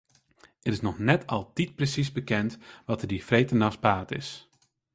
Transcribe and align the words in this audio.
It 0.65 0.71
is 0.73 0.83
noch 0.87 0.99
altyd 1.33 1.65
net 1.69 1.75
presiis 1.77 2.09
bekend 2.17 2.51
wat 2.87 2.99
der 3.01 3.11
dy 3.11 3.19
freedtenachts 3.29 3.83
bard 3.85 4.09
is. 4.21 4.29